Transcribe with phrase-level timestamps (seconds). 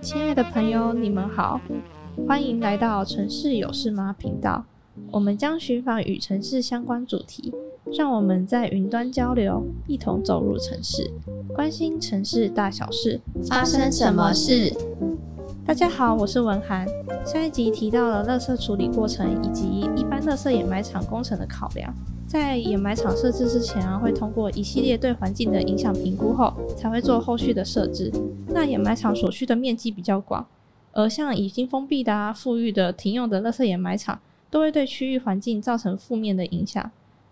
[0.00, 1.60] 亲爱的朋友，你们好，
[2.26, 4.64] 欢迎来到城市有事吗频道。
[5.10, 7.52] 我们将寻访与城市相关主题，
[7.96, 11.10] 让我们在云端交流，一同走入城市，
[11.54, 14.72] 关心城市大小事，发生什么事？
[15.68, 16.88] 大家好，我是文涵。
[17.26, 21.94] 下一集提到了垃圾处理过程以及一般垃圾掩埋场工程的考量。
[22.26, 28.10] 在掩埋场设置之前啊，会通过一系列对环境的影响评估后，才会做后续的设置。
[28.46, 30.46] 那掩埋场所需的面积比较广，
[30.92, 36.90] 而像已经封闭的啊、富裕的停用的垃圾掩埋场，都会对区域环境造成负面的影响，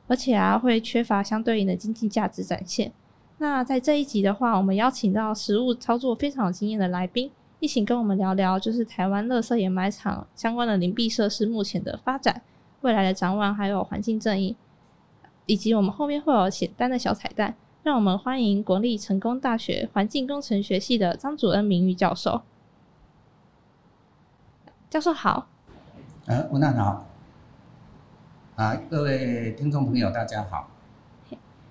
[0.09, 2.93] 而且啊，会缺乏相对应的经济价值展现。
[3.39, 7.31] 那在这一集的话，我们邀请到实务操作非常有经验的来宾。
[7.59, 12.43] 一起跟我们聊聊，就是台湾垃圾掩埋场相关的邻避设施目前的发展、
[12.83, 14.57] 未来的展望，还有环境正义，
[15.47, 17.55] 以及我们后面会有简单的小彩蛋。
[17.83, 22.43] 让我们欢迎国立成功大学环境工程学系的张主恩名誉教授。
[24.91, 25.49] 教授好。
[26.27, 27.07] 呃，文娜好。
[28.57, 30.69] 啊，各位听众朋友，大家好。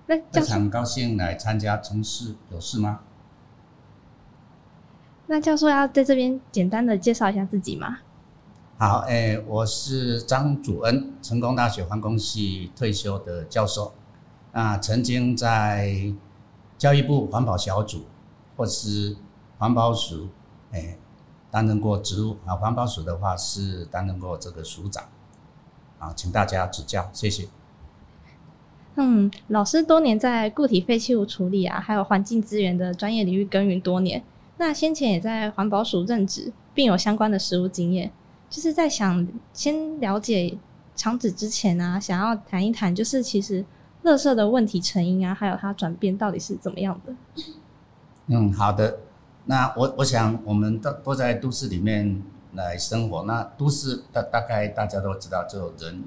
[0.06, 3.00] 那非常高兴来参加城市有事吗？
[5.28, 7.98] 那教授要在这边简单的介绍一下自己吗？
[8.78, 13.94] 好，诶、欸，我是张祖恩，成功大学环工系退休的教授。
[14.52, 16.12] 那曾经在
[16.78, 18.04] 教育部环保小组
[18.56, 19.16] 或是
[19.58, 20.28] 环保署，
[20.70, 20.98] 诶、欸，
[21.50, 22.36] 担任过职务。
[22.44, 25.04] 啊，环保署的话是担任过这个署长。
[25.98, 27.48] 啊，请大家指教，谢谢。
[28.94, 34.22] 嗯，老师多年在固体废弃物处理啊，还有环境资源的专业领域耕耘多年。
[34.58, 38.10] 那先前也在环保署任职，并有相关的实务经验，
[38.48, 40.56] 就是在想先了解
[40.94, 43.64] 场址之前啊，想要谈一谈，就是其实
[44.02, 47.14] 垃圾的问题成因啊，还有它转变到底是怎么样的。
[48.28, 48.98] 嗯，好的。
[49.44, 52.22] 那我我想我们都都在都市里面
[52.54, 56.02] 来生活，那都市大大概大家都知道，就人，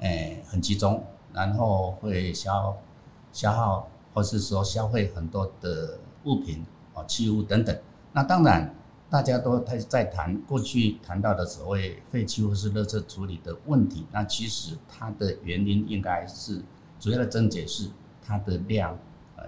[0.00, 1.02] 诶很集中，
[1.32, 2.76] 然后会消
[3.32, 6.64] 消耗或是说消费很多的物品。
[6.94, 7.76] 啊，器物等等，
[8.12, 8.74] 那当然，
[9.10, 16.62] 大家都在在谈过去谈到的所谓废弃物是垃圾处理的问题，那其实它的原因应该是
[16.98, 17.90] 主要的症结是
[18.24, 18.96] 它的量，
[19.36, 19.44] 呃，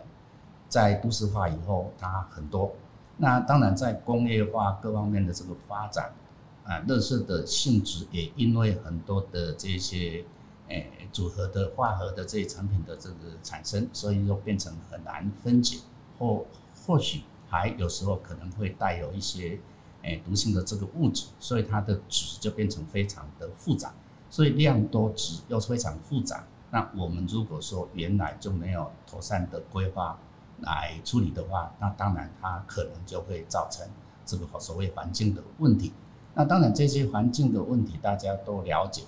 [0.68, 2.74] 在都市化以后它很多，
[3.16, 6.12] 那当然在工业化各方面的这个发展，
[6.64, 10.24] 啊，垃圾的性质也因为很多的这些，
[10.68, 15.78] 诶，组合的化合的这些产品的这个产生，所以就变成很难分解
[16.18, 16.44] 或
[16.86, 17.22] 或许。
[17.56, 19.58] 还有时候可能会带有一些
[20.02, 23.94] 诶毒性的这个物质，所以它的质就变成非常的复杂，
[24.28, 26.44] 所以量多质又非常复杂。
[26.70, 30.18] 那我们如果说原来就没有妥善的规划
[30.60, 33.88] 来处理的话，那当然它可能就会造成
[34.26, 35.92] 这个所谓环境的问题。
[36.34, 39.02] 那当然这些环境的问题大家都了解，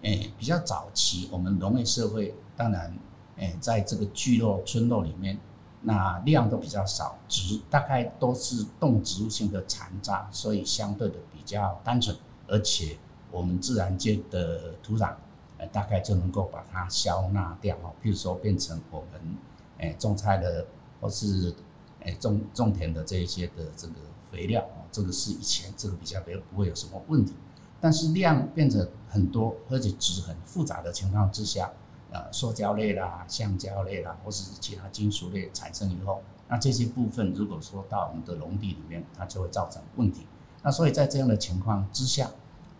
[0.00, 2.96] 诶比较早期我们农业社会，当然
[3.36, 5.38] 诶在这个聚落村落里面。
[5.82, 12.14] 那量都比较少，植大概都是动植物性的残渣，所以相对的比较单纯，
[12.46, 12.98] 而且
[13.30, 15.14] 我们自然界的土壤，
[15.56, 17.92] 呃，大概就能够把它消纳掉哦。
[18.02, 19.20] 譬如说变成我们，
[19.78, 20.66] 诶，种菜的
[21.00, 21.54] 或是
[22.00, 23.94] 诶种种田的这一些的这个
[24.30, 27.32] 肥料哦，这个是以前这个比较没有不会有什么问题，
[27.80, 31.70] 但是量变成很多，而且质很复杂的情况之下。
[32.12, 40.26] 呃，塑胶类啦、橡胶类啦，或者是其他金属类产生以后，那这些部分如果说到我们的农地里面，它就会造成问题。
[40.64, 42.28] 那所以在这样的情况之下，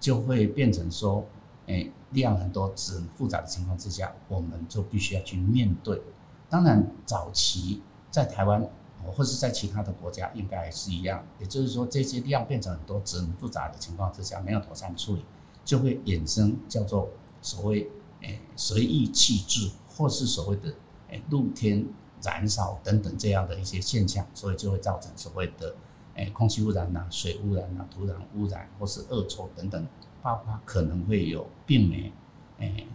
[0.00, 1.24] 就会变成说，
[1.66, 6.02] 诶，量很多、质很复杂的情况之下，我们就必须要去面对。
[6.48, 7.80] 当然，早期
[8.10, 8.68] 在台湾，
[9.06, 11.24] 或是在其他的国家，应该是一样。
[11.38, 15.24] 也就是说，这些量变成很多、质很复杂的情况之下，没有妥善处理，
[15.64, 17.10] 就会衍生叫做
[17.41, 17.88] 所谓。
[18.22, 20.74] 诶，随意弃置，或是所谓的
[21.09, 21.86] 诶露天
[22.22, 25.74] 燃烧等等这样的一些现象，所以就会造成所谓的
[26.15, 29.86] 诶空气污染呐、水污染呐、土壤污染或是恶臭等等，
[30.22, 32.12] 包括可能会有病媒，
[32.59, 32.86] 诶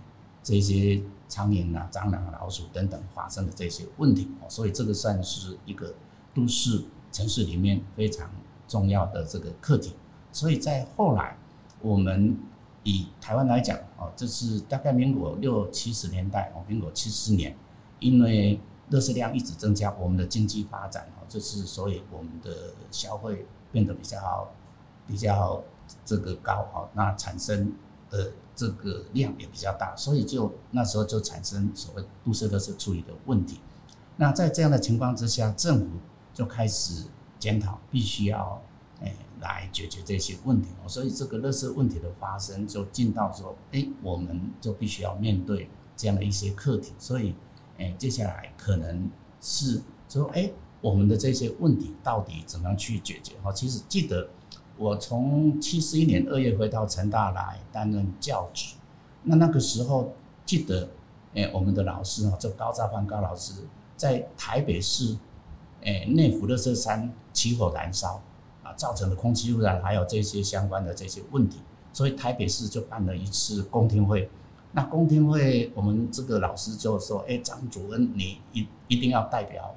[0.43, 5.95] 这些苍蝇啊、蟑螂、啊老鼠等等发生的这些问题哦，所以这个算是一个
[6.33, 8.29] 都市城市里面非常
[8.67, 9.93] 重要的这个课题。
[10.31, 11.35] 所以在后来
[11.81, 12.37] 我们。
[12.85, 17.57] 以台湾来讲，哦，这是大概民国六七十年代，哦，民国七十年，
[17.99, 18.57] 因为
[18.91, 24.47] 垃圾量一直增加，我们的经济发展，哦，就是所以我们的消费变得比较
[25.07, 25.63] 比较
[26.05, 27.73] 这个高，哦，那产生
[28.11, 33.59] 的这个量也比较大，所以就那时候就产生所谓都市垃圾处理的问题。
[34.17, 35.87] 那在这样的情况之下，政府
[36.33, 37.05] 就开始
[37.39, 38.61] 检讨，必须要
[39.05, 40.67] 诶来解决这些问题。
[40.87, 46.93] 所以这个垃圾问题的发生，就进到说，诶，我们就必须要面对这样的一些课题。
[46.99, 47.33] 所以，
[47.77, 49.09] 诶，接下来可能
[49.39, 53.33] 是说，诶，我们的这些问题到底怎么样去解决？
[53.41, 54.27] 哈，其实记得
[54.77, 58.75] 我从七十一年二月回到成大来担任教职，
[59.23, 60.13] 那那个时候
[60.45, 60.89] 记得，
[61.33, 63.53] 诶，我们的老师哈，就高兆藩高老师。
[63.97, 65.17] 在台北市，
[65.79, 68.21] 诶内湖垃圾山起火燃烧，
[68.75, 71.59] 造成的空气污染，还有这些相关的这些问题，
[71.93, 74.29] 所以台北市就办了一次公听会。
[74.73, 79.73] 那公听会，我们这个老师就说：“诶，张主任，你一一定要代表，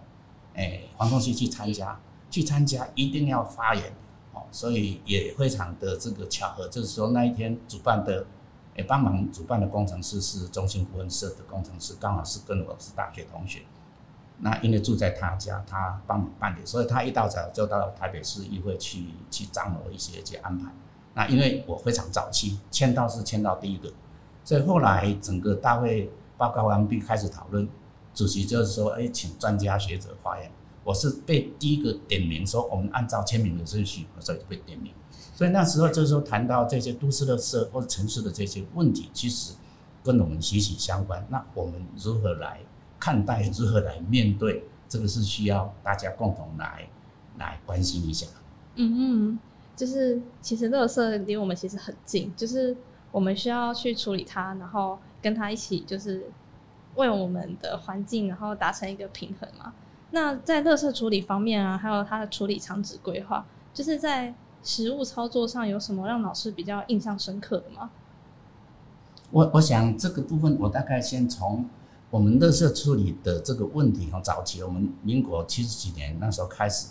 [0.55, 3.93] 诶，环工系去参加，去参加一定要发言。”
[4.35, 8.27] 哦，所以也非常的这个巧合，就是说那一天主办的，
[8.75, 13.61] 诶，帮忙主办的工程师是中兴顾问社的工程师，刚好是跟我是大学同学。
[14.41, 20.73] 那因为住在他家，他帮忙办理，所以他一大早就到台北市议会去去张罗一些一些安排。
[21.15, 23.93] 那因为我非常早期签到是签到第一个，
[24.45, 27.69] 所以后来整个大会报告完毕开始讨论，
[28.15, 30.51] 主席就是说，哎，请专家学者发言。
[30.85, 34.93] 我是被第一个点名说，我们按照签名的顺序，所以就被点名。
[35.35, 39.55] 所以那时候就是说谈到这些都市垃圾或者城市的这些问题，其实
[40.05, 41.27] 跟我们息息相关。
[41.29, 42.61] 那我们如何来？
[42.99, 46.89] 看待如何来面对这个是需要大家共同来
[47.39, 48.27] 来关心一下。
[48.75, 49.39] 嗯嗯，
[49.77, 52.77] 就是其实垃圾离我们其实很近，就是
[53.11, 56.31] 我们需要去处理它，然后跟它一起，就是
[56.97, 59.73] 为我们的环境，然后达成一个平衡嘛。
[60.11, 67.91] 那在垃圾处理方面啊，还有它的处理场址规划，就是在实物操作上有什么让老师比较印象深刻的吗？
[69.31, 71.69] 我我想这个部分，我大概先从。
[72.11, 76.89] 我们垃圾处理的这个问题哈，早期我们民国七十几年那时候开始，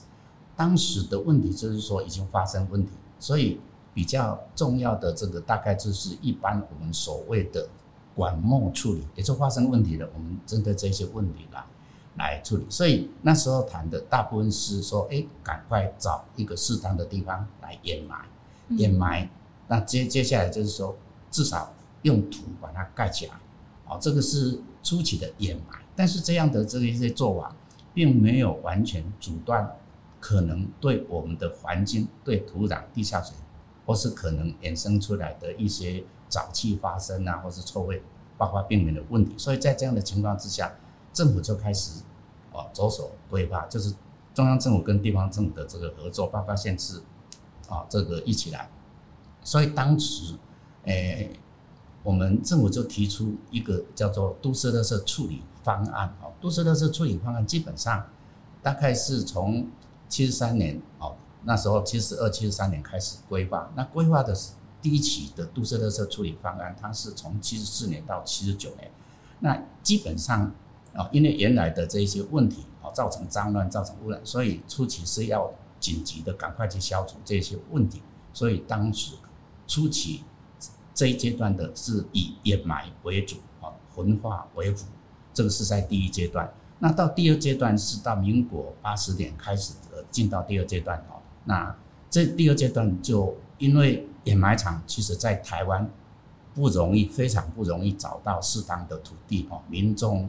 [0.56, 3.60] 当时的问题就是说已经发生问题，所以
[3.96, 7.68] 比较重要的这个大概就是一般我们所谓的
[8.14, 11.66] 管末处理，也就发生问题了，我们针对这些问题来
[12.18, 12.66] 来处理。
[12.70, 18.26] 所以那时候谈的大部分是说，哎，赶快找一个适当的地方来掩埋，
[18.70, 19.28] 掩埋。
[19.68, 20.96] 那接接下来就是说，
[21.32, 21.74] 至少
[22.04, 23.34] 用土把它盖起来。
[23.90, 27.56] 哦，这个是初期的掩埋，但是这样的这一些做法，
[27.94, 29.78] 并没有完全阻断
[30.20, 33.34] 可能对我们的环境、对土壤、地下水，
[33.86, 38.04] 或是可能衍生出来的一些沼气发生啊，或是臭味、
[38.38, 39.34] 爆发病原的问题。
[39.38, 40.74] 所以在这样的情况之下，
[41.14, 42.02] 政府就开始
[42.52, 43.96] 哦着手规划，就是
[44.34, 47.02] 中央政府跟地方政府的这个合作，包括县市
[47.70, 48.70] 啊这个一起来。
[49.44, 50.36] 所以当时，
[50.84, 51.40] 诶。
[52.08, 58.08] 我们政府就提出一个叫做都市垃圾处理方案哦，都市垃圾处理方案基本上
[58.64, 59.68] 大概是从
[60.08, 63.70] 七十三年哦，那时候七十二、七十三年开始规划。
[63.76, 68.90] 那规划的是第一期的都市垃圾处理方案，它是从七十四年到七十九年。
[69.42, 70.50] 那基本上
[70.96, 78.02] 啊，因为原来的这些问题啊，造成脏乱、造成污染，所以初期是要紧急的赶快去消除这些问题。
[78.32, 79.16] 所以当时
[79.68, 80.24] 初期。
[80.98, 84.88] 这一阶段的是以掩埋为主啊，焚化为辅，
[85.32, 86.52] 这个是在第一阶段。
[86.80, 91.22] 那到第二阶段是到民国八十年开始的进到第二阶段哦。
[91.46, 91.76] 那
[92.10, 95.88] 这第二阶段就因为掩埋场其实在台湾
[96.56, 100.28] 不容易，非常不容易找到适当的土地哦，民众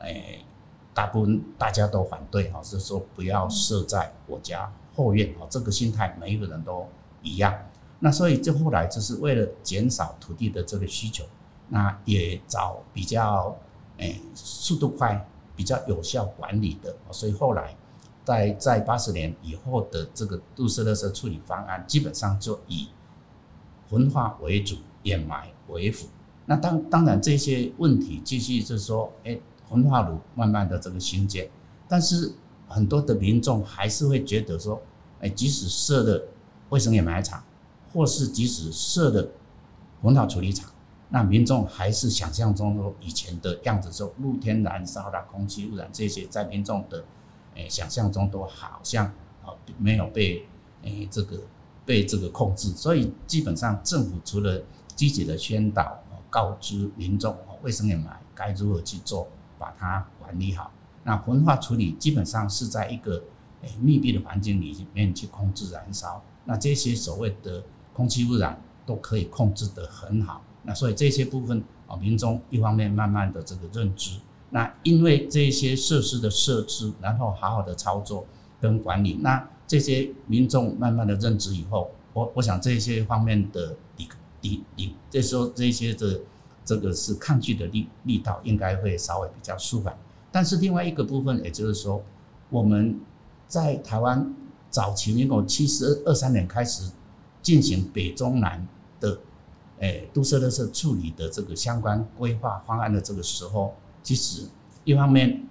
[0.00, 0.44] 诶
[0.92, 6.86] 大部分大家都反对哈，是说不要设在我家后院哦，这个心态每一个人都
[7.22, 7.54] 一样。
[8.00, 11.24] 那所以，就后来就是为了减少土地的这个需求，
[11.68, 13.56] 那也找比较
[13.96, 16.94] 诶速度快、比较有效管理的。
[17.10, 17.74] 所以后来
[18.22, 22.88] 在在八十年以后的这个都市垃圾处理方案，基本上就以
[23.88, 26.08] 焚化为主，掩埋为辅。
[26.46, 31.48] 那当当然这些问题继续就是说，诶，焚化炉慢慢的这个兴建，
[31.88, 32.34] 但是
[32.68, 34.82] 很多的民众还是会觉得说，
[35.20, 36.22] 诶，即使设了
[36.68, 37.42] 卫生掩埋场。
[37.94, 39.30] 或是即使设的
[40.02, 40.68] 焚化处理厂，
[41.08, 47.04] 那民众还是想象中的以前的样子，说露天燃烧啦、空气污染这些，在民众的
[47.54, 49.06] 诶想象中都好像
[49.44, 50.44] 啊没有被
[50.82, 51.38] 诶这个
[51.86, 54.60] 被这个控制，所以基本上政府除了
[54.96, 60.72] 积极的宣导、告知民众卫生掩埋该如何去做，把它管理好，
[61.04, 63.22] 那焚化处理基本上是在一个
[63.62, 67.62] 诶密闭的环境里面去控制燃烧，那这些所谓的
[67.94, 70.42] 空气污染都可以控制得很好。
[70.64, 74.18] 那所以这些部分啊，民众一方面慢慢的这个认知，
[74.50, 78.26] 那因为这些设施的设置，然后好好的操作
[78.60, 84.08] 跟管理，那这些民众慢慢的认知以后，我我想这些方面的抵
[84.40, 86.20] 抵抵，这时候这些的
[86.64, 89.96] 这个是抗拒的力力道应该会稍微比较舒缓。
[90.32, 92.02] 但是另外一个部分，也就是说，
[92.50, 92.98] 我们
[93.46, 94.34] 在台湾
[94.70, 96.90] 早期民国七十二三年开始
[97.44, 98.66] 进行北中南
[98.98, 99.20] 的。
[99.80, 103.74] 诶，都市垃圾处理的这个相关规划方案的这个时候，
[104.04, 104.46] 其实
[104.84, 105.46] 一方面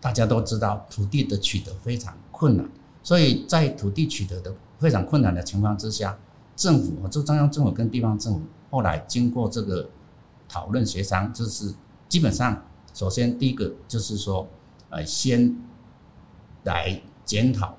[0.00, 2.68] 大家都知道土地的取得非常困难，
[3.04, 6.18] 所以在土地取得的非常困难的情况之下，
[6.56, 9.88] 政府，就中央政府跟地方政府后来经过这个
[10.48, 11.72] 讨论协商，就是
[12.08, 14.46] 基本上首先第一个就是说，
[14.90, 15.56] 呃，先
[16.64, 17.78] 来检讨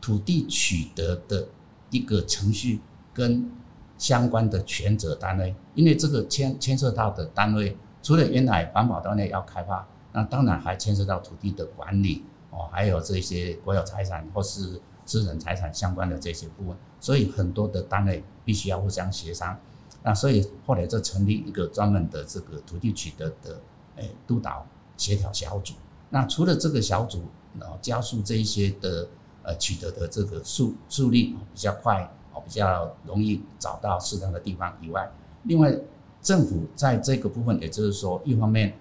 [0.00, 1.48] 土地取得的
[1.90, 2.80] 一个程序
[3.12, 3.50] 跟。
[3.98, 19.58] 相关的权责单位，因为这个牵牵涉到的单位，除了原来环保单位要开发，那当然还牵涉到土地的管理哦，还有这些国有财产或是私人财产相关的这些部分，所以很多的单位必须要互相协商。
[20.02, 23.58] 那所以后来就成立一个专门的这个土地取得的
[23.96, 24.66] 诶督导
[24.98, 25.72] 协调小组。
[26.10, 27.22] 那除了这个小组，
[27.58, 29.08] 然后加速这一些的
[29.46, 32.12] 呃取得的这个速速率比较快。
[32.44, 35.10] 比较容易找到适当的地方以外，
[35.44, 35.74] 另外
[36.22, 38.78] 政府在这个部分，也就是说，一方面，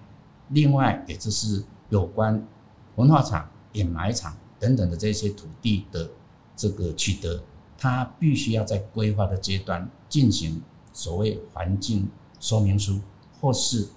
[0.49, 2.45] 另外也就是有关
[2.97, 6.07] 文化厂、掩埋场等等的这些土地的
[6.55, 7.41] 这个取得，
[7.75, 10.61] 它必须要在规划的阶段进行
[10.93, 12.07] 所谓环境
[12.39, 12.99] 说明书
[13.39, 13.87] 或是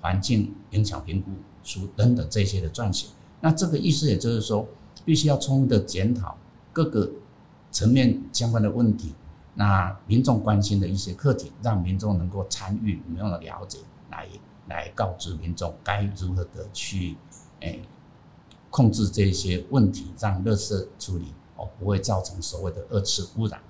[0.00, 1.32] 环境影响评估
[1.62, 3.08] 书等等这些的撰写。
[3.40, 4.66] 那这个意思也就是说，
[5.08, 6.36] 必须要充分的检讨
[6.70, 7.10] 各个。
[7.70, 9.14] 层面相关的问题，
[9.54, 13.78] 那民众关心的一些课题，让民众能够参与、没有了解，
[14.10, 14.26] 来
[14.68, 17.18] 来告知民众该如何的去
[17.60, 17.82] 诶、
[18.70, 23.60] 控制这些问题，让垃圾处理哦不会造成所谓的二次污染。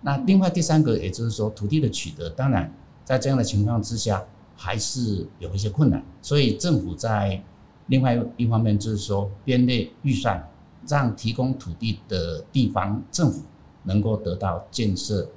[0.00, 2.72] 那另外第三个，也就是说土地的取得，当然
[3.04, 7.42] 在这样的情况之下，还是有一些困难，所以政府在
[7.88, 10.48] 另外一方面就是说编列预算。
[10.88, 13.42] 让提供土地的地方政府
[13.84, 15.28] 能够得到建设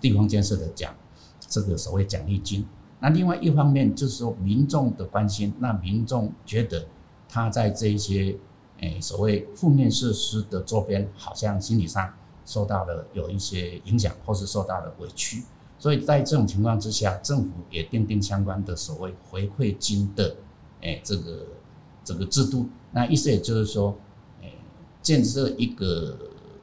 [0.00, 0.94] 地方建设的奖，
[1.40, 2.66] 这个所谓奖励金。
[3.00, 6.86] 那另外一方面就是说民众的关心，那民众觉得
[7.28, 8.36] 他在这一些
[8.80, 12.12] 诶所谓负面设施的周边，好像心理上
[12.44, 15.44] 受到了有一些影响，或是受到了委屈。
[15.78, 20.36] 所以在这种情况之下，政府也订定相关的所谓回馈金的
[20.80, 21.46] 诶这个
[22.02, 22.66] 这个制度。
[22.92, 23.96] 那意思也就是说。
[25.06, 26.18] 建设一个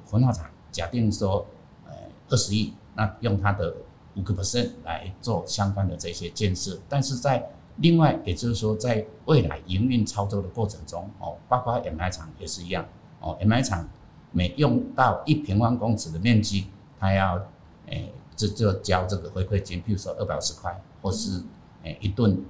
[0.05, 1.45] 焚化厂，假定说，
[1.87, 1.93] 呃，
[2.27, 3.73] 二十亿，那用它的
[4.17, 12.85] 五个 percent 来做相关的这些建设，但是在另外，也就是说，在未来营运操作的过程中，哦，包括 mi 厂也是一样，
[13.21, 13.87] 哦，，mi 厂
[14.33, 16.67] 每用到一平方公尺的面积，
[16.99, 17.41] 它要，
[17.87, 21.41] 诶，这就交这个回馈金，比如说二百五十块，或是
[21.83, 22.43] 诶一吨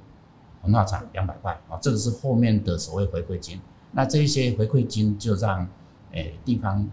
[0.64, 5.70] 焚化厂两百块，啊，这个是后面的所谓回馈金，那这一些回馈金就让。
[6.14, 6.90] 诶，地方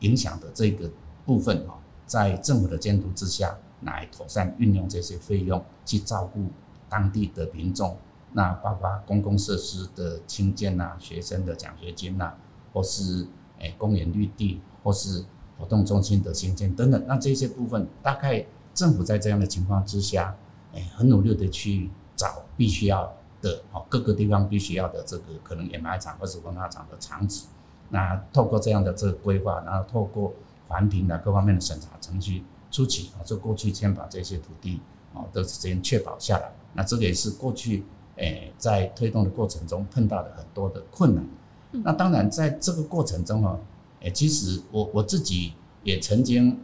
[0.00, 0.90] 影响的这个
[1.24, 1.74] 部分哦，
[2.06, 6.46] 在政府的监督之下，来妥善运用这些费用去照顾
[6.88, 7.96] 当地的民众。
[8.32, 12.34] 那包括公共设施的兴建呐，学生的奖学金呐，
[12.72, 13.26] 或是
[13.58, 15.24] 诶公园绿地，或是
[15.58, 17.02] 活动中心的兴建等等。
[17.06, 18.44] 那这些部分，大概
[18.74, 20.36] 政府在这样的情况之下，
[20.72, 23.10] 诶，很努力的去找必须要
[23.40, 27.46] 的哦，各个地方必须要的这个可能掩埋场或是焚化厂的场址。
[27.88, 30.34] 那透过这样的这个规划，然后透过
[30.66, 34.80] 环评的各方面的审查程序初期啊，就过去先把这些土地
[35.14, 36.52] 啊都先确保下来。
[36.74, 37.84] 那这个也是过去
[38.16, 41.24] 诶在推动的过程中碰到的很多的困难。
[41.70, 43.56] 那当然在这个过程中啊，
[44.00, 46.58] 诶其实我我自己也曾经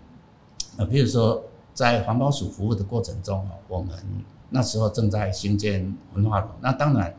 [0.77, 3.97] 啊，比如说在环保署服务的过程中啊，我们
[4.51, 6.49] 那时候正在兴建文化楼。
[6.61, 7.15] 那当然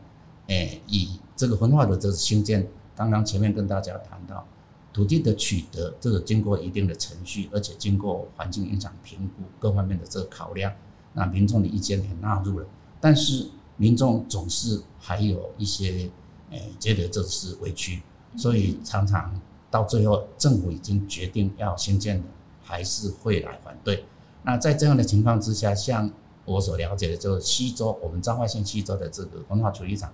[0.48, 2.68] 诶以这个文化炉的兴建。
[2.96, 4.46] 刚刚前面跟大家谈到，
[4.92, 10.72] 土地的取得，这个经过一定的程序，而且经过环境影响评估各方面的这个考量，
[11.12, 12.66] 那民众的意见也纳入了。
[13.00, 16.08] 但是民众总是还有一些，
[16.50, 18.02] 诶，觉得这是委屈，
[18.36, 22.28] 所以常常到最后政府已经决定要兴建的，
[22.62, 24.04] 还是会来反对。
[24.44, 26.08] 那在这样的情况之下，像
[26.44, 30.12] 我所了解的，就是西周，我们彰化县西周的这个文化处理厂。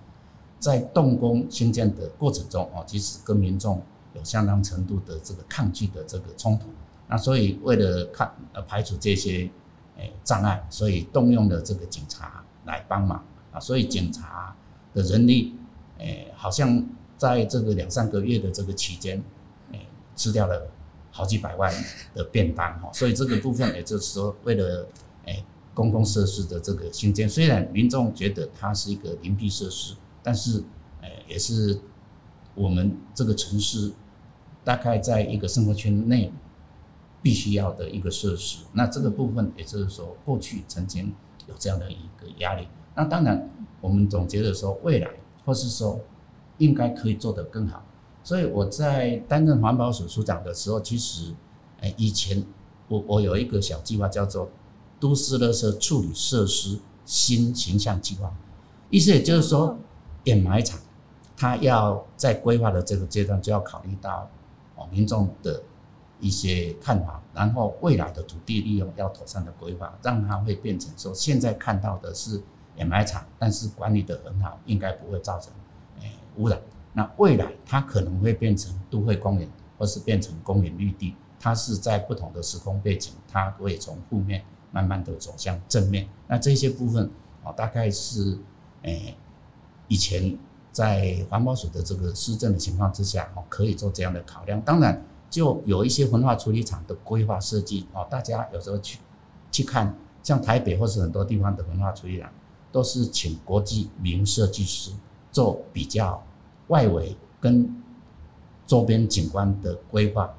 [0.61, 3.81] 在动工兴建的过程中，哦，其实跟民众
[4.13, 6.67] 有相当程度的这个抗拒的这个冲突。
[7.09, 9.49] 那所以为了看呃排除这些
[9.97, 14.55] 诶障碍，所以动用了这个警察来帮忙啊，所以警察
[14.93, 15.55] 的人力
[15.97, 16.87] 诶好像
[17.17, 19.21] 在这个两三个月的这个期间，
[19.71, 19.79] 诶
[20.15, 20.69] 吃掉了
[21.09, 21.73] 好几百万
[22.13, 24.87] 的便当哈，所以这个部分也就是说为了
[25.25, 30.63] 诶公共设施的这个兴建，虽然民众觉得它是一个邻避设施，但是
[31.01, 31.79] 诶也是
[32.55, 33.91] 我们这个城市
[34.63, 36.31] 大概在一个生活圈内。
[37.23, 41.13] 必须要的一个设施，那这个部分也就是说，过去曾经
[41.47, 42.67] 有这样的一个压力。
[42.95, 43.47] 那当然，
[43.79, 45.07] 我们总觉得说未来，
[45.45, 45.99] 或是说
[46.57, 47.85] 应该可以做得更好。
[48.23, 51.35] 所以我在担任环保署署长的时候，其实，
[51.81, 52.43] 哎，以前
[52.87, 54.49] 我我有一个小计划叫做
[54.99, 58.35] 都市垃圾处理设施新形象计划，
[58.89, 59.77] 意思也就是说，
[60.25, 60.79] 掩埋场
[61.35, 64.29] 它要在规划的这个阶段就要考虑到
[64.75, 65.61] 哦民众的。
[66.23, 72.39] 一些看法，然后未来的土地利用要妥善的规划，让它会变成说现在看到的是
[72.75, 75.51] 掩埋场，但是管理得很好，应该不会造成
[75.99, 76.61] 诶污染。
[76.93, 79.49] 那未来它可能会变成都会公园，
[79.79, 86.07] 或是变成公园绿地，它是在不同的时空背景，它会从负面慢慢的走向正面。
[86.27, 87.09] 那这些部分
[87.43, 88.37] 啊，大概是
[88.83, 89.17] 诶
[89.91, 90.37] 以前
[90.71, 94.59] 在环保署的这个施政的情况之下，哦，可以做这样的考量。
[94.61, 95.05] 当然。
[95.31, 98.99] 就有一些焚化处理厂的规划设计哦，大家有时候去
[99.49, 102.29] 去看，像台北或是很多地方的焚化处理厂，
[102.69, 104.91] 都是请国际名设计师
[105.31, 106.21] 做比较
[106.67, 107.81] 外围跟
[108.67, 110.29] 周边景观的规划，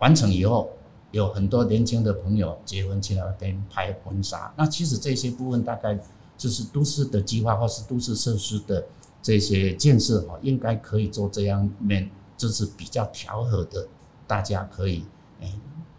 [0.00, 0.70] 完成以后，
[1.12, 4.52] 有很多年轻的朋友结婚去那边拍婚纱。
[4.56, 5.96] 那其实这些部分大概
[6.42, 8.84] 就是都市的计划或是都市设施的
[9.22, 13.86] 这些建设哈，应该可以做这样面，就是比较调和的。
[14.26, 15.04] 大家可以
[15.40, 15.52] 诶，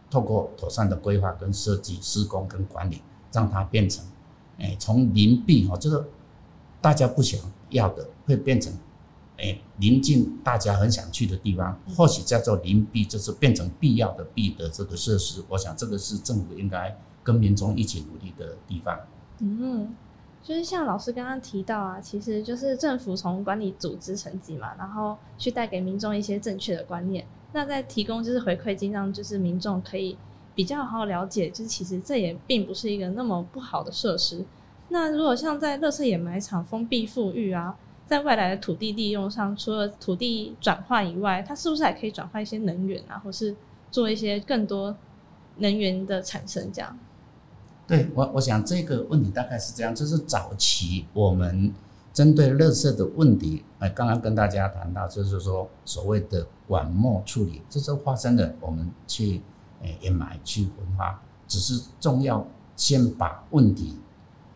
[0.10, 4.04] 透过妥善的规划跟设计、施工跟管理，让它变成
[4.58, 6.04] 诶，从邻避哈，就是
[6.82, 8.74] 大家不想要的，会变成
[9.38, 15.44] 诶临近大家很想去的地方，或许叫做邻避，就是变成必要的必的这个设施。
[15.48, 19.00] 我想这个是政府应该跟民众一起努力的地方。
[19.40, 19.94] 嗯，
[20.44, 27.26] 就是像老师刚刚提到啊，其实就是政府从管理组织层级嘛，然后去带给民众一些正确的观念。
[27.54, 30.18] 那再提供就是回馈金，让就是民众可以
[30.54, 34.44] 比较好好了解，就是其实这也并不是一个那么不好的设施。
[34.90, 43.56] 那如果像在垃圾掩埋场封闭复育啊，在未来的土地利用上，除了土地转换以外，它是不是还可以转换一些能源啊，或是
[43.90, 44.94] 做一些更多
[45.58, 46.70] 能源的产生？
[46.74, 47.00] 这样？
[47.88, 51.74] 对我，我想这个问题大概是这样，就是早期我们。
[52.14, 59.42] 针对垃圾的问题，哎，刚刚跟大家谈到，就是说所谓的管末处理，这是发生的，我们去
[59.82, 63.98] 诶掩埋去焚化，只是重要先把问题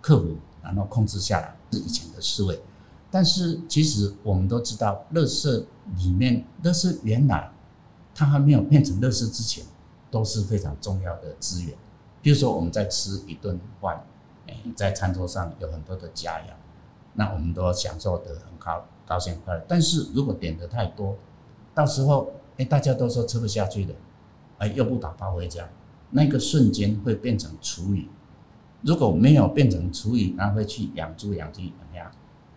[0.02, 2.62] 克服，然后控制下来，是以前的思维。
[3.10, 7.52] 但是其实我们都知道，垃圾里面，垃圾原来
[8.14, 9.66] 它还没有变成垃圾之前，
[10.12, 11.76] 都是非常重要的资源。
[12.28, 14.06] 比如说我们在吃一顿饭，
[14.48, 16.52] 哎，在餐桌上有很多的佳肴。
[17.14, 21.16] 那我们都享受得很高高兴快乐，但是如果点的太多，
[21.74, 23.96] 到时候哎大家都说吃不下去的，
[24.58, 25.70] 哎又不打包回家，
[26.10, 28.10] 那个瞬间会变成厨余。
[28.82, 32.12] 如果没有变成厨余，那会去养猪养鸡养鸭，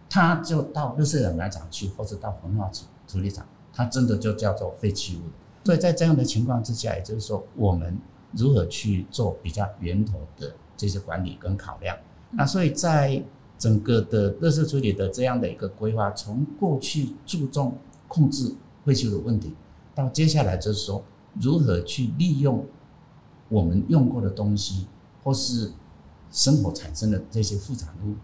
[0.08, 2.68] 它就到垃圾掩埋场去，或者到焚化
[3.06, 5.30] 处理厂，它真的就叫做废弃物。
[5.64, 7.96] 所以在这样的情况之下，也就是说我们
[8.32, 11.96] 如何去做比较源头的这些管理跟考量。
[12.32, 13.22] 那所以在
[13.58, 17.76] 整个的垃圾处理的这样的一个规划，从过去注重
[18.08, 19.54] 控制废弃物的问题，
[19.94, 21.04] 到接下来就是说
[21.40, 22.64] 如何去利用
[23.48, 24.86] 我们用过的东西，
[25.22, 25.72] 或是
[26.30, 28.14] 生活产生的这些副产物，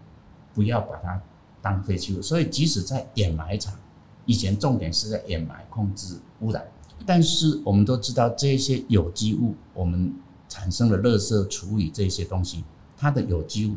[0.53, 1.21] 不要把它
[1.61, 2.21] 当废弃物。
[2.21, 3.77] 所以即使在掩埋场，
[4.25, 6.65] 以前重点是在掩埋控制污染，
[7.05, 10.13] 但是我们都知道这些有机物，我们
[10.49, 12.63] 产生了垃圾处理这些东西，
[12.97, 13.75] 它的有机物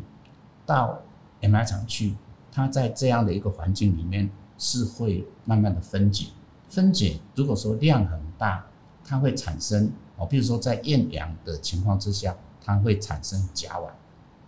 [0.65, 0.99] 到
[1.41, 2.15] 掩埋场去，
[2.51, 6.27] 它在这样的一个环境里面是会慢慢的分解，
[6.69, 8.65] 分解如果说量很大，
[9.03, 13.85] 它会产生哦，比如说在厌氧的情况之下，它会产生甲烷，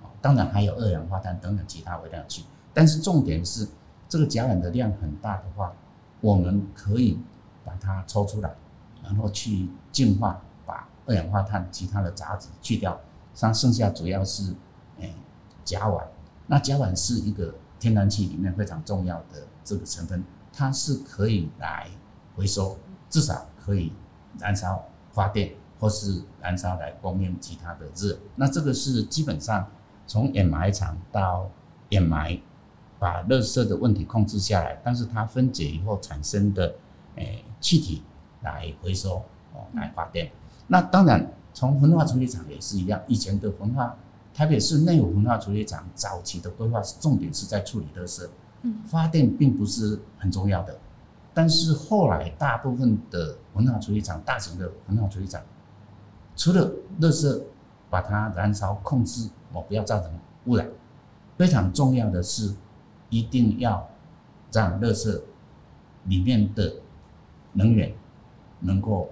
[0.01, 3.67] 哦当然还有二氧化碳等等其他微量气，但是重点是
[4.07, 5.73] 这个甲烷的量很大的话，
[6.21, 7.17] 我们可以
[7.65, 8.53] 把它抽出来，
[9.03, 12.99] 然后去净化，把二氧化碳其他的杂质去掉，
[13.35, 14.55] 像剩下主要是
[14.99, 15.13] 诶
[15.63, 16.01] 甲烷。
[16.47, 21.89] 那甲烷是一个天然气里面非常重要的这个成分，它是可以来
[22.35, 22.77] 回收，
[23.09, 23.93] 至少可以
[24.39, 28.17] 燃烧发电，或是燃烧来供应其他的热。
[28.35, 29.67] 那这个是基本上
[30.07, 31.49] 从掩埋场到
[31.89, 32.39] 掩埋，
[32.99, 36.75] 把热色的问题控制下来，但是它分解以后产生的
[37.15, 38.01] 诶、气体
[38.43, 39.15] 来回收
[39.53, 40.32] 哦，来发电。
[40.67, 43.95] 那当然，从焚化处理厂也是一样，以前的焚化，
[44.34, 48.27] 台北市内湖焚化处理厂早期的规划，重点是在处理垃圾，
[48.86, 50.77] 发电并不是很重要的。
[51.34, 55.41] 但是后来大部分的焚化处理厂，大型的焚化处理厂，
[56.36, 57.41] 除了垃圾
[57.89, 60.12] 把它燃烧控制哦，不要造成
[60.45, 60.67] 污染，
[61.38, 62.53] 非常重要的是。
[63.10, 63.88] 一定要
[64.51, 65.21] 让垃圾
[66.06, 66.77] 里面的
[67.51, 67.93] 能源
[68.63, 69.10] 能够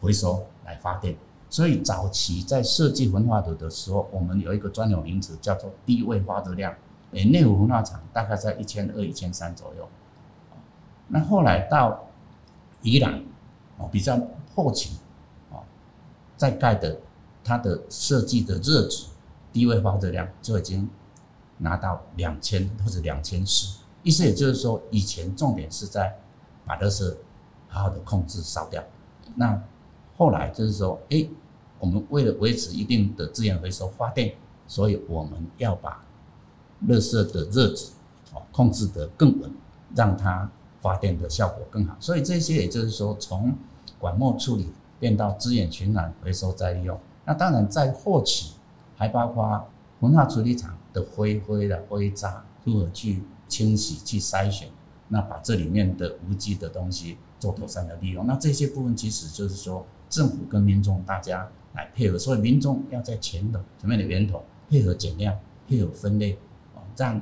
[0.00, 1.16] 回收来发电，
[1.48, 6.74] 所以早期在设计焚化炉的时候，我们有一个专有名词叫做低位发热量。
[7.12, 9.88] 诶，内湖焚化厂大概在一千二、一千三左右。
[11.08, 12.08] 那后来到
[12.82, 13.22] 宜兰
[13.76, 14.18] 哦，比较
[14.54, 14.98] 后期
[15.50, 15.62] 哦，
[16.36, 16.98] 再盖的
[17.44, 19.06] 它的设计的热值
[19.52, 20.88] 低位发热量就已经。
[21.60, 26.16] 拿到两千或者两千四，意思也就是说，以前重点是在
[26.64, 27.16] 把垃圾
[27.68, 28.82] 好好的控制烧掉。
[29.36, 29.62] 那
[30.16, 31.28] 后来就是说，哎，
[31.78, 34.34] 我们为了维持一定的资源回收发电，
[34.66, 36.04] 所以我们要把
[36.86, 37.92] 垃圾的热值
[38.32, 39.50] 哦控制得更稳，
[39.94, 40.50] 让它
[40.80, 41.96] 发电的效果更好。
[42.00, 43.54] 所以这些也就是说，从
[43.98, 46.98] 管末处理变到资源循环回收再利用。
[47.24, 48.52] 那当然在获取
[48.96, 49.68] 还包括
[50.00, 50.74] 焚化处理厂。
[50.90, 54.70] 的灰灰的灰渣如何去清洗、去筛选？
[55.08, 58.26] 那把这里面的无机的东西做妥善的利用。
[58.26, 66.38] 那这些部分其实就是说，政府跟民众大家来配合，所以民众要在前头前面的源头配合减量、配合分类
[66.74, 67.20] 啊，让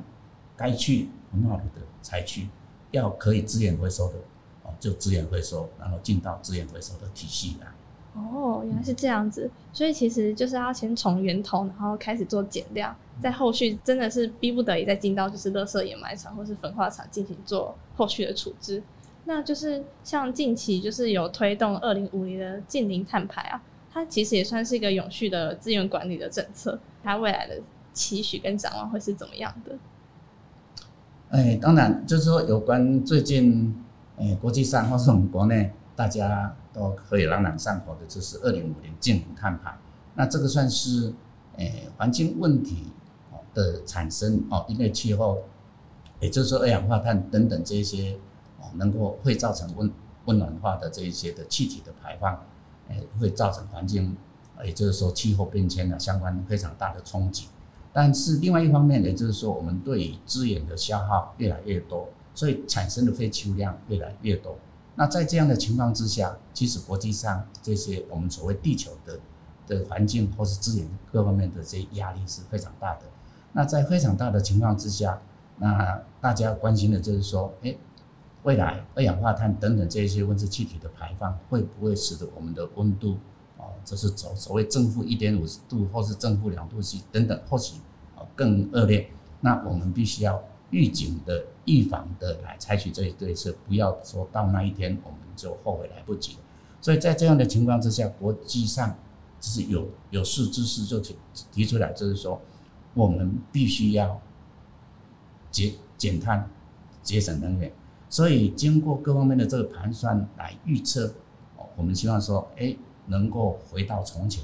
[0.55, 1.63] 该去很好的
[2.01, 2.47] 才去，
[2.91, 4.15] 要可以资源回收的
[4.63, 7.67] 啊就资源回收，然后进到资源回收的体系来。
[8.15, 18.81] 哦，原来是这样子，所以其实就是要先从源头，然后开始做减量，在后续真的是逼不得已再进到就是垃圾掩埋场或是焚化厂进行做后续的处置。
[19.27, 23.61] 那就是像近期就是有推动二零五零的净零碳排啊，
[23.91, 27.61] 它其实也算是一个永续的资源管理的政策，它未来的
[27.93, 29.77] 期许跟展望会是怎么样的？
[31.29, 33.75] 哎，当然就是说有关最近，
[34.17, 35.71] 哎，国际上或是我们国内。
[35.97, 39.75] 大家都可以朗朗上口的，就是二零五零净零碳排。
[40.13, 41.11] 那这个算是
[41.57, 42.91] 哎环境问题
[43.55, 45.39] 的产生哦，因为气候，
[46.19, 48.15] 也就是说二氧化碳等等这些
[48.59, 49.91] 哦，能够会造成温
[50.25, 52.39] 温暖化的这一些的气体的排放，
[52.89, 54.15] 诶会造成环境，
[54.63, 57.47] 也就是说气候变迁的相关非常大的冲击。
[57.93, 64.55] 但是另外一方面，也就是说我们对于资源的消耗越来越多，所以产生的废弃物量越来越多。
[64.95, 69.19] 那在这样的情况之下，其实国际上这些我们所谓地球的
[69.67, 73.01] 的环境或是资源各方面的这些压力是非常大的。
[73.53, 75.19] 那在非常大的情况之下，
[75.57, 77.75] 那大家关心的就是说，哎，
[78.47, 83.17] 未来二氧化碳等等这些温室气体的排放会不会使得我们的温度
[83.57, 87.81] 啊，这是走所谓正负一点五度或是正负两度 C 等等，或许
[88.15, 89.09] 啊更恶劣。
[89.41, 90.41] 那我们必须要。
[90.69, 96.35] 预警的、预防的来采取这些对策，不要说到那一天我们就后悔来不及。
[96.81, 98.93] 所以在这样的情况之下，国际上
[99.39, 101.15] 就是有有识之士就提
[101.53, 102.41] 提出来，就是说
[102.93, 104.19] 我们必须要
[105.49, 106.51] 节减碳、
[107.01, 107.71] 节省能源。
[108.09, 111.13] 所以经过各方面的这个盘算来预测，
[111.75, 112.75] 我们希望说，哎，
[113.07, 114.43] 能够回到从前，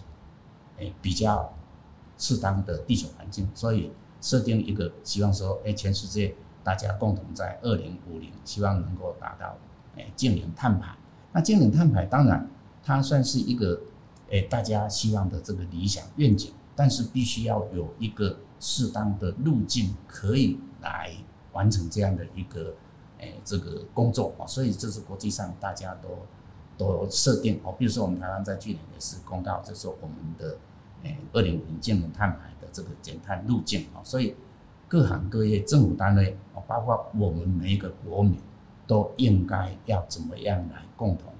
[0.80, 1.54] 哎，比较
[2.18, 3.50] 适当的地球环境。
[3.54, 3.92] 所以。
[4.24, 9.58] 设定一个希望说，哎，全世界大家共同在二零五零，希望能够达到，
[9.98, 10.96] 哎，净零碳排。
[11.34, 12.50] 那净零碳排当然
[12.82, 13.82] 它算是一个，
[14.32, 21.14] 哎，大家希望的这个理想愿景，但是必须要有一个适当的路径，可以来
[21.52, 22.74] 完成这样的一个，
[23.46, 24.46] 这个工作啊。
[24.46, 26.10] 所以这是国际上大家都
[26.78, 30.58] 都设定哦，比如说我们台湾在去年也是公告，就是说我们的。
[31.06, 34.34] 诶，二零五零净零碳排的这个减碳路径啊，所以
[34.88, 38.38] 各行各业、政府单位，包括我们每一个国民，
[38.88, 41.34] 都应该要怎么样来共同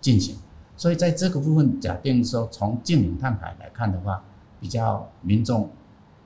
[0.00, 0.36] 进行。
[0.76, 4.24] 所以在这个部分，假定说从净零碳排来看的话，
[4.58, 5.70] 比较民众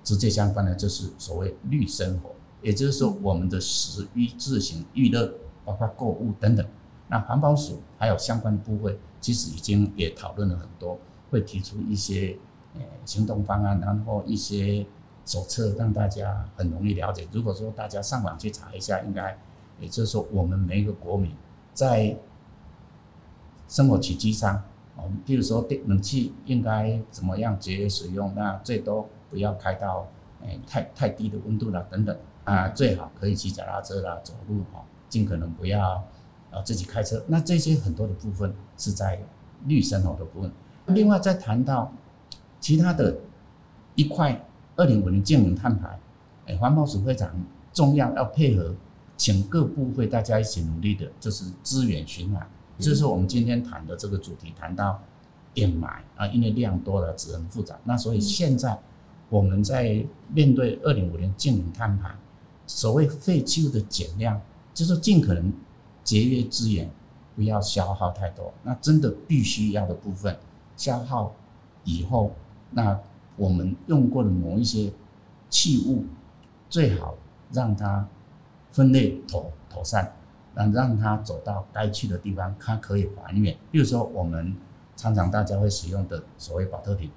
[0.02, 2.30] 直接相关的就是所谓绿生活，
[2.62, 6.66] 也就是说我们的食衣自行娱乐，包括购物等等。
[7.08, 10.98] 那环保署还有相关的部会，其实已经也讨论了很多，
[11.30, 12.36] 会提出一些。
[12.72, 14.86] 呃，行动方案，然后一些
[15.26, 17.26] 手册让大家很容易了解。
[17.32, 19.36] 如果说大家上网去查一下，应该
[19.80, 21.32] 也就是说，我们每一个国民
[21.74, 22.16] 在
[23.66, 24.62] 生活起居上，
[24.94, 30.06] 我们，比如说电冷气应该怎么样节约使用，那最多不要开到
[30.42, 36.02] 诶、欸、太太低的温度了等等啊，最好可以骑脚踏车啦、走路哈，尽可能不要
[36.50, 37.22] 呃自己开车。
[37.28, 39.20] 那这些很多的部分是在
[39.66, 40.50] 绿生活的部分。
[40.86, 41.92] 另外再谈到
[42.58, 43.16] 其他的
[43.94, 44.44] 一块
[44.76, 45.98] 二零五零净零碳排，
[46.46, 47.30] 诶，环保署非常
[47.72, 48.74] 重要，要配合，
[49.16, 52.44] 请各部会大家一起努力的，就是资源循环。
[52.78, 55.00] 这是我们今天谈的这个主题，谈到
[55.54, 57.78] 掩埋啊，因为量多了，只很复杂。
[57.84, 58.78] 那所以现在
[59.28, 62.10] 我们在面对二零五零净零碳排，
[62.70, 64.40] 所谓废弃物的减量，
[64.72, 65.52] 就是尽可能
[66.04, 66.90] 节约资源，
[67.34, 68.52] 不要消耗太多。
[68.62, 70.38] 那真的必须要的部分，
[70.76, 71.34] 消耗
[71.84, 72.32] 以后，
[72.70, 72.98] 那
[73.36, 74.92] 我们用过的某一些
[75.48, 76.04] 器物，
[76.68, 77.14] 最好
[77.52, 78.06] 让它
[78.70, 80.12] 分类妥妥善。
[80.52, 83.56] 让让它走到该去的地方，它可以还原。
[83.70, 84.52] 比如说，我们
[84.96, 87.08] 常常大家会使用的所谓保特瓶，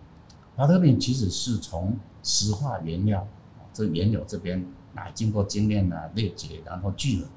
[0.56, 3.28] 保特瓶其实是从石化原料，
[3.74, 4.64] 这原料这边
[4.96, 7.28] 来经过精炼啊、裂解，然后聚合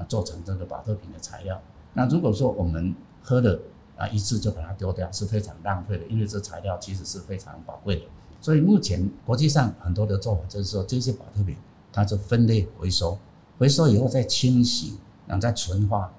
[0.00, 1.60] 啊，做成这个宝特瓶的材料。
[1.94, 3.58] 那如果说我们喝的
[3.96, 8.02] 啊一次就把它丢掉，是非常浪费的，因为这材料其实是非常宝贵的。
[8.40, 11.56] 所以目前国际上很多的做法就是说，这些宝特瓶
[11.92, 13.18] 它就分类回收，
[13.58, 14.98] 回收以后再清洗。
[15.24, 16.12] 然后再纯化，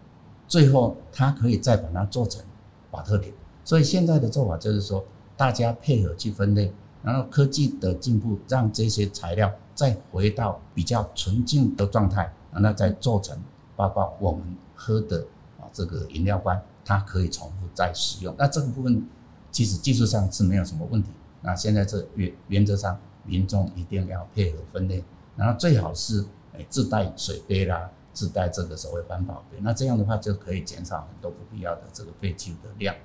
[0.48, 2.42] 最后它可以再把它做成
[2.90, 3.34] 宝特瓶。
[3.66, 5.04] 所以现在的做法就是说，
[5.36, 13.38] 大家配合去分类，然后科技的进步让这些材料再回到比较纯净的状态，那再做成，
[13.76, 15.26] 包括我们喝的
[15.60, 18.36] 啊这个饮料罐，它可以重复再使用。
[18.38, 19.08] 那这个部分
[19.52, 21.10] 其实技术上是没有什么问题。
[21.42, 25.04] 那现在这原原则上，民众一定要配合分类，
[25.36, 27.90] 然后最好是诶自带水杯啦。
[28.14, 32.96] 自带这个所谓环保杯，那这样的话就可以减少很多不必要的这个废弃物的量。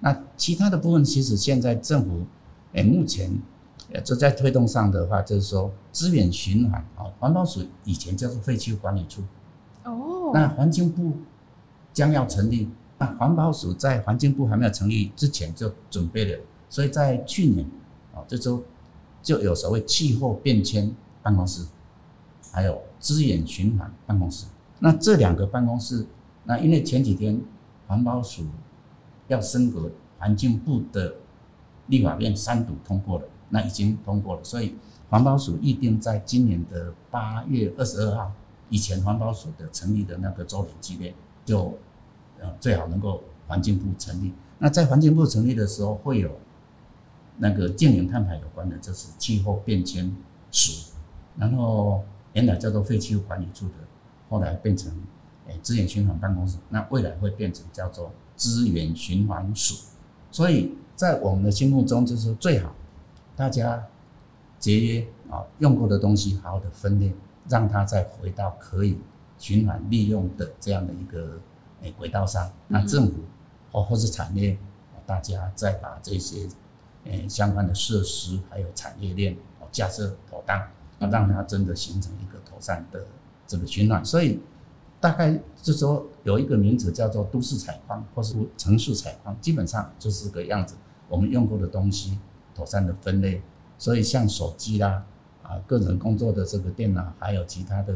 [0.00, 2.26] 那其他的部分，其实现在政府
[2.74, 3.32] 诶目前
[3.92, 9.22] 呃就在推动上的话，就是说资源循环啊，环保署以前叫做废弃物管理处
[9.84, 11.16] 哦，那环境部
[11.92, 17.66] 将要成立，那环保署在环境部还没有成立之前就准备了，所以在去年
[18.14, 18.62] 啊这周
[19.22, 21.66] 就有所谓气候变迁办公室，
[22.52, 24.46] 还有资源循环办公室。
[24.80, 26.06] 那这两个办公室，
[26.44, 27.40] 那因为前几天
[27.86, 28.44] 环保署
[29.26, 31.14] 要升格环境部的
[31.86, 34.74] 立法院三读通过了，那已经通过了，所以
[35.10, 38.32] 环保署预定在今年的八月二十二号
[38.68, 41.78] 以前，环保署的成立的那个周年纪念，就
[42.40, 44.32] 呃最好能够环境部成立。
[44.58, 46.30] 那在环境部成立的时候，会有
[47.38, 50.14] 那个净零碳排有关的，就是气候变迁
[50.50, 50.90] 署，
[51.36, 53.74] 然后原来叫做废弃物管理处的。
[54.28, 54.92] 后来变成
[55.46, 59.74] 诶资源循环办公室，那未来会变成叫做资源循环署。
[60.30, 62.74] 所以在我们的心目中，就是最好
[63.38, 63.86] 大家
[64.58, 67.14] 节约啊，用过的东西好好的分类，
[67.48, 68.98] 让它再回到可以
[69.38, 71.38] 循环利用的这样的一个
[71.82, 72.50] 诶轨道上。
[72.66, 73.20] 那政府
[73.70, 74.58] 或或是产业，
[75.06, 76.48] 大家再把这些
[77.04, 83.06] 诶相关的设施还有产业链哦架设妥当，啊，让它真的形成一个妥善的。
[83.46, 84.40] 这个循环，所以
[85.00, 90.74] 大概就是说有一个名词叫做都市采矿或是城市采矿，基本上就是这个样子。
[91.08, 92.18] 我们用过的东西
[92.58, 93.40] 妥善的分类，
[93.78, 95.04] 所以像手机啦
[95.44, 97.94] 啊，个人工作的这个电脑，还有其他的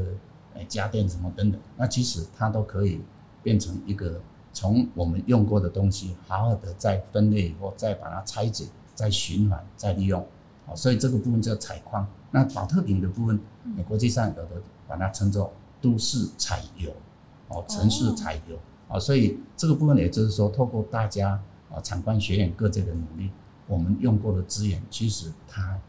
[0.55, 3.01] 诶家电什么等等，那其实它都可以
[3.43, 4.21] 变成一个
[4.53, 10.25] 从我们用过的东西，好好的再分类以后，再把它拆解，再循环，再利用。
[10.67, 12.07] 好，所以这个部分叫采矿。
[12.31, 13.41] 那保特瓶的部分，
[13.89, 14.49] 国际上有的。
[14.89, 16.93] 把它称作都市采油，
[17.49, 21.41] 哦，城市采油，啊，所以这个部分也就是说，透过大家
[21.73, 23.31] 啊，产官学院各界的努力，
[23.67, 25.81] 我们用过的资源，其实它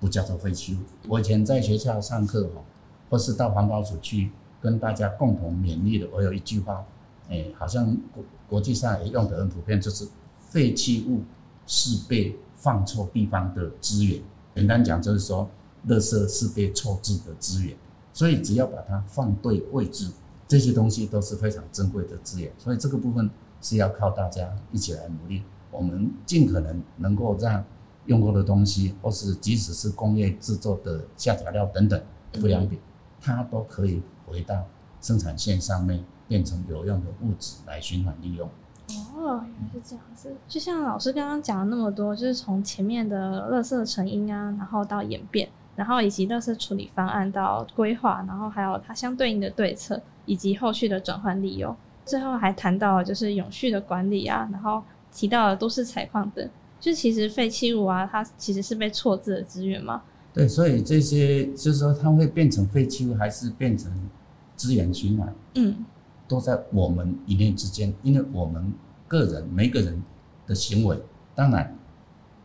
[0.00, 0.78] 不叫做废弃物。
[1.08, 2.64] 我以前在学校上课哦，
[3.08, 6.84] 或是到环保署去跟大家共同勉励的，我有一句话，
[7.28, 10.06] 哎，好像国国际上也用得很普遍，就是
[10.40, 11.22] 废弃物
[11.66, 14.20] 是被放错地方的资源。
[14.54, 15.48] 简单讲就是说，
[15.88, 17.76] 垃圾是被错置的资源。
[18.12, 20.08] 所以只要把它放对位置，
[20.46, 22.52] 这些东西都是非常珍贵的资源。
[22.56, 23.28] 所以这个部分
[23.60, 25.42] 是要靠大家一起来努力。
[25.74, 27.64] 我们尽可能能够让
[28.06, 32.00] 用过的东西，或是即使是工业制作的下脚料等等
[32.32, 32.78] 不良品，
[33.20, 34.64] 它都可以回到
[35.00, 38.48] 生产线上面，变成有用的物质来循环利用。
[39.16, 40.36] 哦，原来是这样子。
[40.46, 45.48] 就像老师刚刚讲了那么多，就是从前面的垃圾成因啊，然后到演变。
[45.76, 54.80] 然后以及垃圾处理方案到规划，然后还有它相对应的对策，以及后续的转换利用，最后还谈到就是永续的管理啊，然后
[55.14, 56.50] 提到的都是采矿等，
[56.80, 60.02] 就其实废弃物啊，它其实是被错置的资源嘛。
[60.32, 63.92] 对，所以这些就是说，它会变成废弃物，还是变成
[64.56, 65.32] 资源循环？
[65.54, 65.84] 嗯，
[66.26, 68.74] 都在我们一念之间，因为我们
[69.06, 70.02] 个人每个人
[70.48, 71.00] 的行为，
[71.36, 71.78] 当然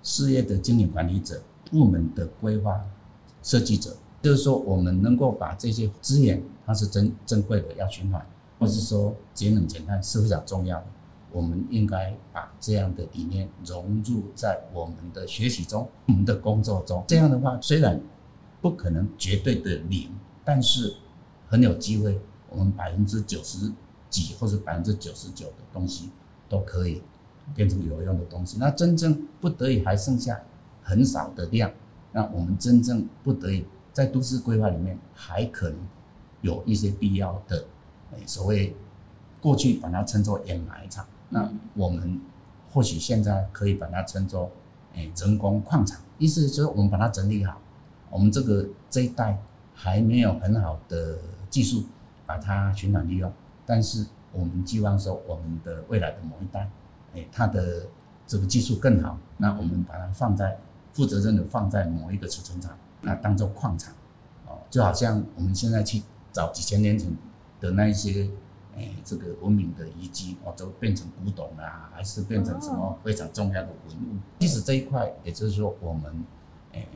[0.03, 2.79] 事业的经营管理者、部门的规划
[3.41, 8.23] 设计者，就是说我们能够把这些资源，它是珍珍贵的，要循环，
[8.59, 10.85] 或是说节能减碳是非常重要的。
[11.31, 17.03] 我们应该把这样的理念融入在我们的学习中、我们的工作中。
[17.07, 18.01] 这样的话，虽然
[18.61, 20.09] 不可能绝对的零，
[20.43, 20.95] 但是
[21.47, 23.71] 很有机会，我们百分之九十
[24.09, 26.09] 几或者百分之九十九的东西
[26.47, 27.01] 都可以
[27.53, 28.57] 变成有用的东西。
[28.59, 30.41] 那真正不得已还剩下
[30.81, 31.71] 很少的量，
[32.11, 35.77] 那我们真正不得已在都市规划里面还可能
[36.41, 37.65] 有一些必要的，
[38.25, 38.75] 所谓
[39.39, 41.05] 过去把它称作掩埋场。
[41.29, 42.19] 那我们
[42.71, 44.51] 或许现在可以把它称作，
[44.93, 47.59] 诶，人工矿场，意思就是我们把它整理好，
[48.09, 49.39] 我们这个这一代
[49.73, 51.85] 还没有很好的技术
[52.25, 53.31] 把它循环利用，
[53.65, 56.69] 但是我们希望说我们的未来的某一代，
[57.13, 57.87] 诶，它的
[58.25, 60.57] 这个技术更好，那我们把它放在
[60.93, 63.93] 负责任的放在某一个储存场，那当做矿场，
[64.47, 67.15] 哦，就好像我们现在去找几千年前
[67.59, 68.29] 的那一些。
[68.79, 74.17] 哎，这个文明的遗迹哦，都变成古董啊，还是变成什么非常重要的文物？
[74.39, 76.25] 即使这一块，也就是说，我们
[76.71, 76.87] 哎，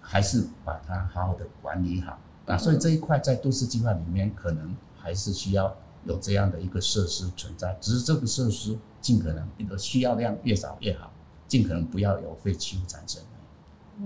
[0.00, 2.56] 还是把它好好的管理好啊。
[2.56, 7.76] 所以这一块在都市计划里面，可能还是需要有这样的一个设施存在。
[7.80, 11.10] 只是这个设施尽可能你的需要量越少越好，
[11.48, 13.20] 尽可能不要有废弃物产生。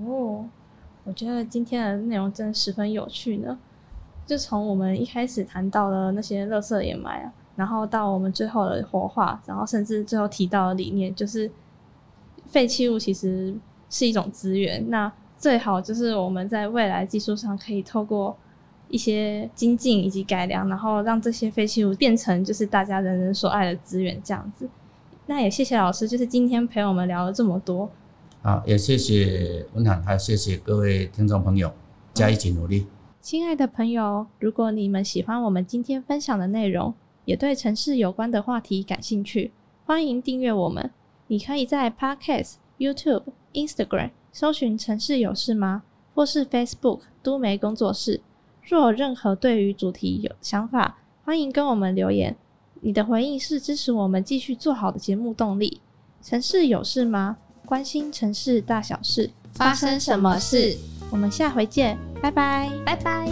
[0.07, 0.49] 哦，
[1.05, 3.59] 我觉得今天的内容真的十分有趣呢。
[4.25, 11.51] 就从我们一开始谈到的那些垃圾掩埋啊，然后到我们最后的活化，然后甚至最后提到的理念，就是
[12.47, 13.55] 废弃物其实
[13.91, 14.89] 是一种资源。
[14.89, 18.37] 那最好就是我们在未来技术上可以透过
[18.89, 24.69] 一些精进以及改良，然后让这些废弃物变成就是大家人人所爱的资源这样子。
[25.27, 27.91] 那也谢谢老师，就是今天陪我们聊了这么多。
[28.43, 31.73] 好，也谢谢文涵，还有谢谢各位听众朋友，
[32.15, 32.87] 加一起努力。
[33.23, 36.93] 亲爱的朋友，如果你们喜欢我们今天分享的内容，
[37.25, 39.53] 也对城市有关的话题感兴趣，
[39.87, 40.91] 欢迎订阅我们。
[41.29, 45.85] 你可以在 Podcast、YouTube、Instagram 搜寻“城市有事吗”
[46.17, 48.21] 或是 Facebook“ 都媒工作室”。
[48.69, 52.37] 若有任何对于主题有想法，欢迎跟我们留言。
[52.81, 55.81] 你的回应是支持我们继续做好的节目动力。
[56.21, 57.37] 城市有事吗？
[57.65, 60.77] 关心城市大小事，发生什么事？
[61.13, 61.99] 我们下回见。
[62.23, 63.29] 拜拜，拜拜。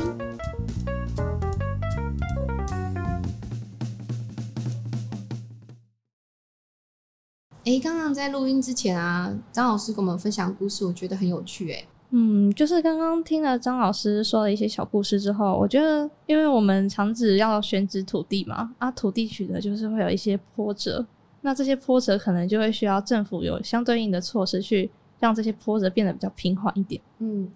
[7.65, 11.73] 哎，刚刚在录音之前啊，张老师跟我们分享故事，我觉得很有趣。
[11.73, 21.07] 哎，嗯，就是刚刚听了张老师说了一些小故事之后，我觉得，因为我们厂址要选址土地嘛，啊，土地取得就是会有一些波折，
[21.41, 27.01] 那这些波折可能就会需要政府有相对应的措施去让这些波折变得比较平缓一点。
[27.21, 27.51] 嗯。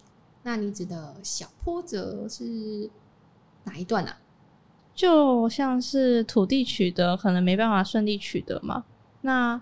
[0.45, 2.89] 那你指的小波折是
[3.65, 4.19] 哪一段啊？
[4.95, 8.85] 就像是土地取得可能没办法顺利取得嘛，
[9.23, 9.61] 那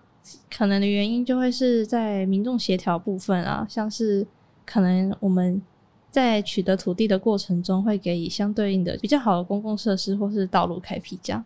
[0.51, 4.27] 可能的原因就会是在民众协调部分啊，像是
[4.67, 5.63] 可能我们
[6.11, 11.43] 在取得土地的过程中会给予相对应的比较好的公共设施或是道路开辟这样，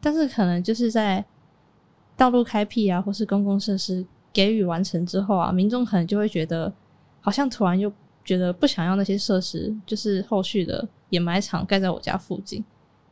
[0.00, 1.24] 但是可能就是在
[2.16, 6.72] 道路开辟啊或是公共设施给予完成之后啊，民众可能就会觉得
[7.20, 7.92] 好像突然又。
[8.28, 12.62] 觉得不想要那些设施，就是后续的掩埋场盖在我家附近，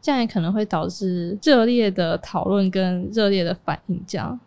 [0.02, 4.04] 这样也可能会导致热烈的讨论跟热烈的反应。
[4.06, 4.38] 这样，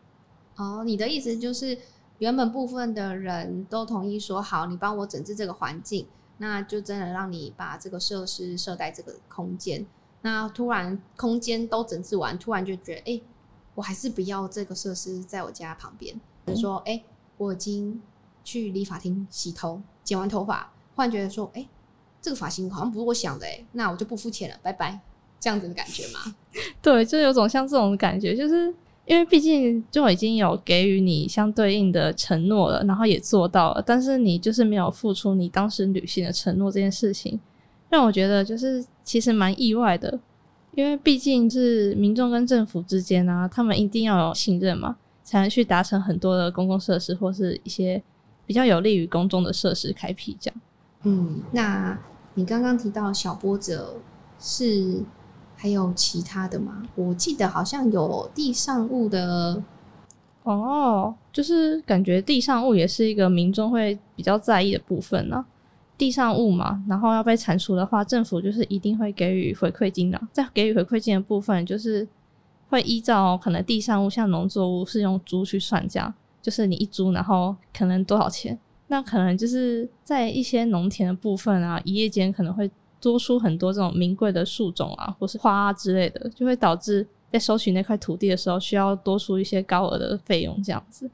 [0.57, 1.75] 哦，你的意思就是
[2.19, 6.05] 原本部分的人都同意说好，你帮我整治这个环境，
[6.37, 9.83] 那就真的让你把这个设施设在这个空间。
[10.21, 13.21] 那突然空间都整治完，突然就觉得，哎、
[13.73, 16.13] 我还是不要这个设施在我家旁边。
[16.45, 17.01] 比如说，哎、
[17.37, 17.99] 我已经
[18.43, 19.81] 去理发厅洗头。
[20.03, 21.67] 剪完头发，忽然觉得说：“哎、
[22.21, 24.99] 这个发型好像不是我想的，哎，那我就不付钱了，拜拜。”
[25.39, 26.35] 这样子的感觉吗？
[26.81, 28.73] 对，就有种像这种感觉，就是
[29.05, 37.39] 因为毕竟就已经有给予你相对应的承诺了，然后也做到了，但是你就是没有付出你当时履行的承诺这件事情，
[37.87, 40.19] 让我觉得就是其实蛮意外的，
[40.75, 48.03] 因为毕竟是民众跟政府之间啊，他们一定要有信任嘛，才能去达成很多的公共设施或是一些。
[48.49, 50.61] 比较有利于公众的设施开辟，这样。
[51.03, 51.95] 嗯，那
[52.33, 53.97] 你刚刚提到小波折
[54.39, 55.03] 是
[55.55, 56.81] 还有其他的吗？
[56.95, 59.61] 我记得好像有地上物的。
[60.41, 65.45] 哦，就是感觉地上物也是一个民众会比较在意的部分呢、啊。
[65.95, 70.19] 地上物嘛，然后要被铲除的话，政府就是一定会给予回馈金的。
[70.33, 72.07] 在给予回馈金的部分，就是
[72.67, 76.11] 会依照可能地上物像农作物是用猪去算价，
[76.41, 78.57] 就是你一株，然后可能多少钱？
[78.87, 82.69] 那可能就是在一些农田的部分啊，一夜间可能会
[82.99, 91.09] 多出很多这种名贵的树种啊，或是花啊之类的，就会导致在收取那块土地的时候，需要多出一些高额的费用，这样子。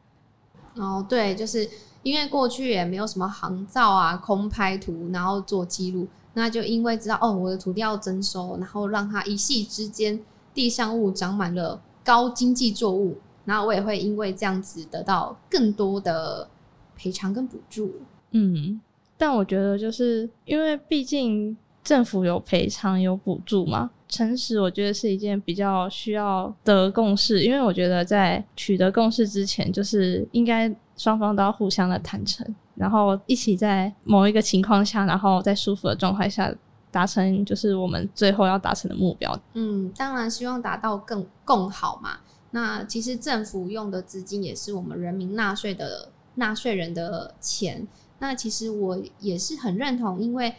[0.76, 1.70] 哦，对，就是。
[2.06, 10.20] 因为过去也没有什么航照啊、空拍图，然后做记录，那就因为知道哦，我的土地要征收，然后让它一夕之间
[10.54, 16.48] 地上物长满了高经济作物，然后我也会因为这样子得到更多的
[16.96, 17.94] 赔偿跟补助。
[18.32, 18.82] 嗯，
[19.18, 30.76] 但我觉得就是因为毕竟政府有赔偿有补助嘛，诚实我觉得是一件比较需要的共识，因为我觉得在取得共识之前，就是应该。
[30.98, 36.50] 双方都要互相的坦诚，然后一起在某一个情况下，然后在舒服的状态下
[36.90, 39.38] 达成，就是我们最后要达成的目标。
[39.56, 42.20] 嗯，当然希望达到更更好嘛。
[42.56, 47.86] 那其实政府用的资金也是我们人民纳税的纳税人的钱。
[48.20, 50.56] 那其实我也是很认同，因为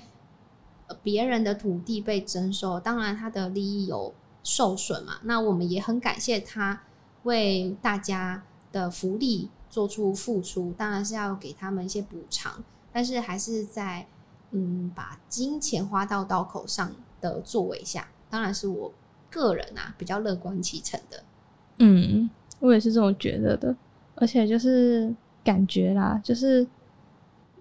[1.02, 4.12] 别人的土地被征收，当然他的利益有
[4.44, 5.14] 受损嘛。
[5.22, 6.82] 那我们也很感谢他
[7.22, 9.48] 为大家的福利。
[9.68, 14.06] 做出付出，当然是要给他们一些补偿，但是还是在
[14.52, 18.92] 嗯把金钱花到刀口上的作为下，当然是我
[19.28, 21.22] 个人啊比较乐观其成的。
[21.78, 22.28] 嗯，
[22.60, 23.74] 我也是这么觉得的，
[24.14, 25.14] 而且就是
[25.44, 26.66] 感觉啦，就是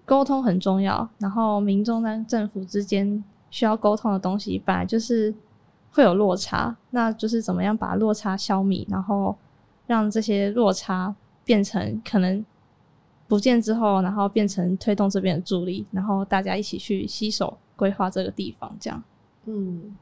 [0.04, 5.34] 沟通很重要，然后民众跟政府之间需要沟通的东西，本来就是
[5.90, 9.36] 会有落差，那就是怎么样把落差消弭，然后
[9.86, 11.14] 让这些落差。
[11.46, 12.44] 变成可能
[13.28, 19.00] 不见之后，然后变成推动这边的助力，然后大家一起去携手规划这个地方，这样。
[19.44, 19.96] 嗯，